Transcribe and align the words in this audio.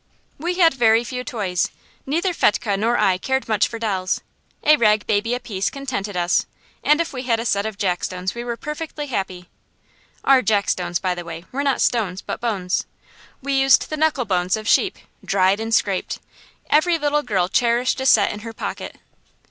We 0.39 0.55
had 0.55 0.73
very 0.73 1.03
few 1.03 1.23
toys. 1.23 1.69
Neither 2.07 2.33
Fetchke 2.33 2.75
nor 2.75 2.97
I 2.97 3.19
cared 3.19 3.47
much 3.47 3.67
for 3.67 3.77
dolls. 3.77 4.19
A 4.63 4.75
rag 4.75 5.05
baby 5.05 5.35
apiece 5.35 5.69
contented 5.69 6.17
us, 6.17 6.47
and 6.83 6.99
if 6.99 7.13
we 7.13 7.21
had 7.21 7.39
a 7.39 7.45
set 7.45 7.67
of 7.67 7.77
jackstones 7.77 8.33
we 8.33 8.43
were 8.43 8.57
perfectly 8.57 9.05
happy. 9.05 9.47
Our 10.23 10.41
jackstones, 10.41 10.99
by 10.99 11.13
the 11.13 11.23
way, 11.23 11.45
were 11.51 11.61
not 11.61 11.81
stones 11.81 12.23
but 12.23 12.41
bones. 12.41 12.87
We 13.43 13.53
used 13.53 13.91
the 13.91 13.97
knuckle 13.97 14.25
bones 14.25 14.57
of 14.57 14.67
sheep, 14.67 14.97
dried 15.23 15.59
and 15.59 15.71
scraped; 15.71 16.17
every 16.71 16.97
little 16.97 17.21
girl 17.21 17.47
cherished 17.47 18.01
a 18.01 18.07
set 18.07 18.31
in 18.31 18.39
her 18.39 18.53
pocket. 18.53 18.95